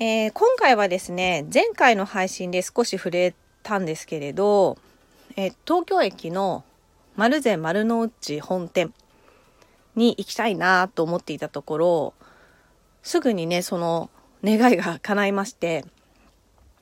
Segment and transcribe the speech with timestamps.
[0.00, 3.34] えー、今回はですね、前回の配信で少し触れ
[3.64, 4.78] たんですけれど、
[5.34, 6.62] えー、東京駅の
[7.16, 8.94] 丸善丸の内本店
[9.96, 12.14] に行きたいなと思っていたところ、
[13.02, 14.08] すぐにね、その
[14.44, 15.84] 願いが叶いまして、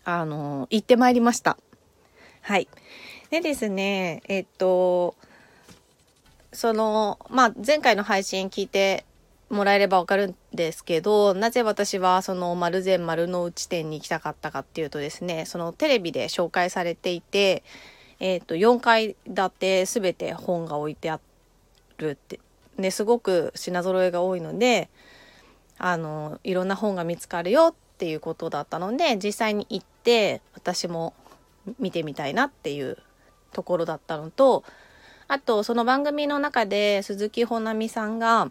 [0.04, 1.56] あの、行ってまいりました。
[2.42, 2.68] はい。
[3.30, 5.14] でですね、えっと、
[6.52, 9.05] その、まあ、前回の配信聞いて
[9.48, 17.62] もらえればわかるんですけど、なぜ私はその丸善丸の内店に行きたかったかっていうとですね、そのテレビで紹介されていて、
[18.18, 21.20] えっ、ー、と、4階建て全て本が置いてあ
[21.98, 22.40] るって、
[22.76, 24.88] ね、すごく品揃えが多いので、
[25.78, 31.14] あの、いろんな本が見つかるよっていうことだったので、実際に行って、私も
[31.78, 32.98] 見てみたいなっていう
[33.52, 34.64] ところだったのと、
[35.28, 38.48] あと、その番組の中で鈴木保奈美さんが、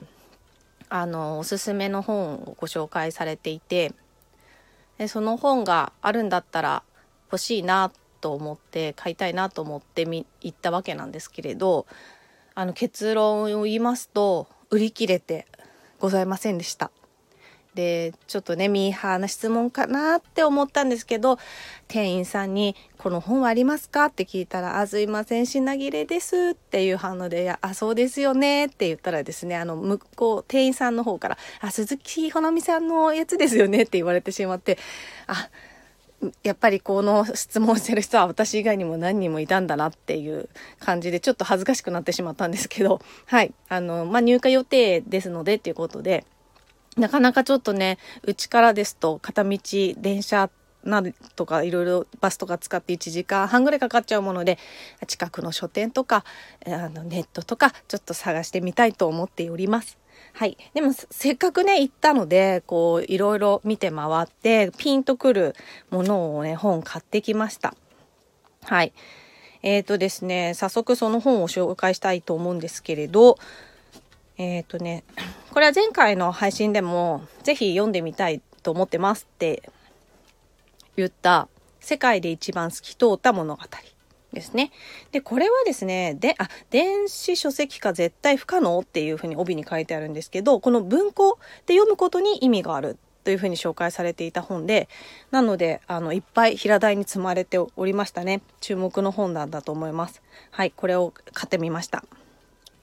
[1.01, 3.93] あのおすすめの本をご紹介されていて
[4.97, 6.83] でその本があるんだったら
[7.31, 11.85] 欲しいなと思って買いたいなと思ってみ行ったわけなんですけれど
[12.53, 15.47] あの結論を言いますと売り切れて
[15.99, 16.91] ございませんでした。
[17.75, 21.37] でちょっとねミーハーな質問かなって思ったんですけど
[21.87, 34.79] 店員さんに「この本はありますか?」って聞いたら「あすいません品切れです」っていう反応で「あそうですよね」って言ったらですねあの向こう店員さんの方から「あ鈴木ほのみさんのやつですよね」って言われてしまって
[35.27, 35.49] あ
[36.43, 46.25] やっぱりこの質問してる人は私以外にも何人もいたんだなっていう感じでちょっと恥ずかしくなってしまったんですけどはいあのまあ入荷予定ですのでっていうことで
[46.97, 49.59] なかなかちょっとね、うちからですと片道
[49.97, 50.49] 電車
[50.85, 54.57] などとかいろいろバスとか使って1時間半ぐらいかかっちゃうもので
[55.07, 56.23] 近くの書店とか
[56.65, 59.97] あのネットとかちょっと探してみたいと思っております。
[60.33, 60.57] はい。
[60.73, 65.55] でもせっかくね行ったのでこういろいろ見て回ってピンとくる
[65.89, 67.73] ものをね本買ってきました。
[68.63, 68.93] はい。
[69.63, 73.37] えっ、ー、とですね早速その本を紹介したいと思うんですけれど
[74.37, 75.03] えっ、ー、とね
[75.55, 79.63] これは前回の配信でもぜひ読んでみたいと思ってますって
[80.97, 81.47] 言った
[81.79, 83.63] 世界で一番透き通った物語
[84.33, 84.73] ですね。
[85.13, 94.89] で、これはですね、で、あ、電子書籍化絶対不可能っていうふうに帯に書いてあるんですけど、この文庫で読むことに意味があるというふうに紹介されていた本で、
[95.31, 98.41] なので、あの、いっぱい平台に積まれておりましたね。
[98.59, 100.21] 注目の本なんだと思います。
[100.51, 102.03] はい、これを買ってみました。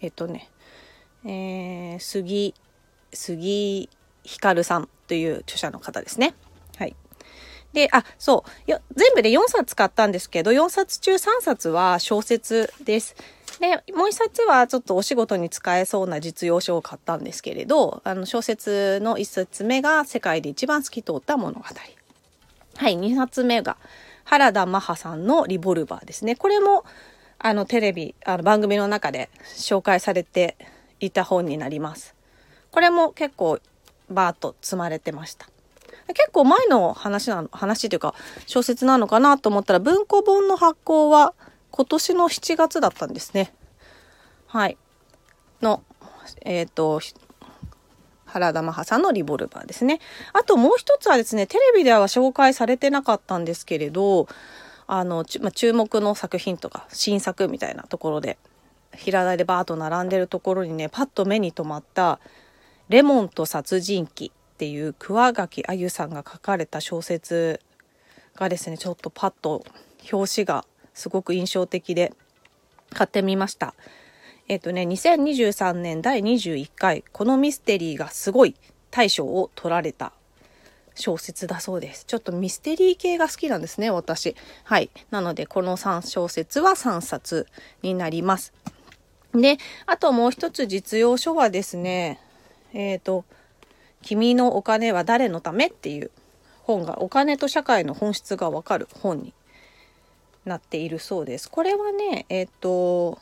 [0.00, 0.48] えっとね、
[1.24, 2.54] えー、杉
[3.12, 3.88] 杉
[4.24, 6.34] 光さんという著者の方ですね。
[6.78, 6.96] はい。
[7.72, 8.70] で、あ、そう。
[8.70, 13.14] よ全部で4冊買ったんですけど、4冊中3冊は小説です。
[13.60, 21.62] で、もう1冊はちょっとお仕事に使えそうな実用書を買ったんですけれど、あの小説の1冊目が世界で一番透き通った物語。
[21.62, 23.76] はい、2冊目が
[24.24, 26.36] 原田マハさんのリボルバーですね。
[26.36, 26.84] これも
[27.38, 30.56] あのテレビ、あの番組の中で紹介されて
[31.06, 32.14] いた本になります。
[32.70, 33.58] これも結構
[34.10, 35.46] バーッと積まれてました。
[36.08, 38.14] 結構前の話なの、話というか
[38.46, 41.34] 小説なのかなと思ったら文庫本の発行は
[41.70, 43.52] 今年の7月だったんですね。
[44.46, 44.76] はい。
[45.62, 45.82] の、
[46.42, 47.00] えっ、ー、と、
[48.26, 50.00] 原田マハさんのリボルバーですね。
[50.32, 54.28] あともう一つはですね、テレビでは紹介されてなかったんですけれど、
[54.86, 58.38] あの、まあ、注目の作品とか新作みたいなところで
[58.96, 62.20] 平台でバーッと並んでるところにねパッと目に留まった
[62.88, 67.60] 「レモンと殺人鬼」っていう桑垣あゆさんが書かれた小説
[68.36, 69.64] がですねちょっとパッと
[70.12, 72.12] 表紙がすごく印象的で
[72.92, 73.74] 買ってみました。
[74.48, 78.54] えっ、とね2023年第21回このミステリーがすごい
[78.90, 80.12] 大賞を取られた
[80.94, 82.04] 小説だそうです。
[82.04, 84.36] ちょっとミステリー系が好きなんですね、私。
[84.64, 84.90] はい。
[85.10, 87.46] なので、この3小説は3冊
[87.82, 88.52] になります。
[89.34, 92.20] で、あともう一つ実用書はですね、
[92.72, 93.24] えっ、ー、と、
[94.02, 96.10] 君のお金は誰のためっていう
[96.62, 99.32] 本が、お金と社会の本質がわかる本に
[100.44, 101.50] なっているそうです。
[101.50, 103.18] これはね、えっ、ー、と、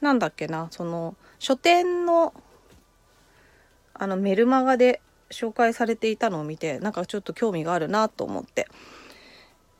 [0.00, 2.32] なんだっけな、その、書店の、
[3.94, 5.00] あの、メルマガで
[5.30, 8.68] 紹介されていたのを見てなんかちょっと興味があるなと思って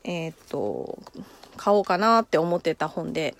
[0.03, 0.99] えー、っと
[1.57, 3.35] 買おうかなって思ってた本で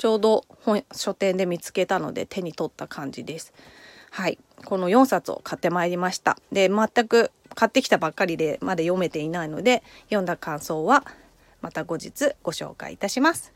[0.00, 3.52] ちょうど本書店で見つけたので手に取った感じです。
[4.10, 6.38] はい、この4冊を買ってまいりました。
[6.50, 11.04] で全く買ってきたばっかりでまだ読めていないので読んだ感想は
[11.60, 13.52] また後日ご紹介いたします。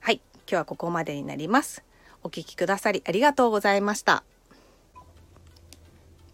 [0.00, 1.82] はい、今日はここまでになります。
[2.22, 4.22] お聴きくださりありがとうございました。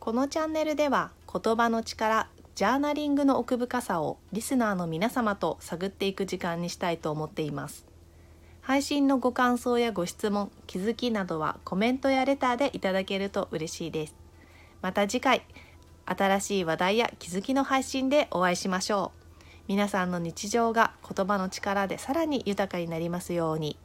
[0.01, 2.27] このチャンネルでは言葉の力
[2.57, 7.92] ジャーナリングの奥深さをリスナーの皆様と探っていく時間にしたいと思っています
[8.63, 14.15] 配信のご感想やご質問気づきなどはコメントやレターでいただけると嬉しいです
[14.81, 15.43] また次回
[16.07, 19.23] 新しい話題や気づきの配信でお会いしましょう
[19.69, 23.77] 皆さんの日常が言葉の力でさらに豊かになりますように。